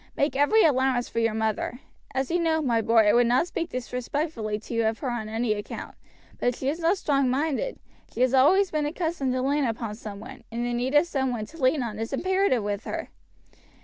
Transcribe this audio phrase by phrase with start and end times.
[0.17, 1.79] Make every allowance for your mother;
[2.15, 5.29] as you know, my boy, I would not speak disrespectfully to you of her on
[5.29, 5.93] any account;
[6.39, 7.77] but she is not strong minded.
[8.11, 11.29] She has always been accustomed to lean upon some one, and the need of some
[11.31, 13.09] one to lean on is imperative with her.